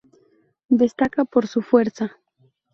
[0.69, 2.17] Destaca por su fuerza.